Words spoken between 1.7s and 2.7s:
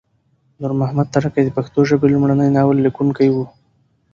ژبې لمړی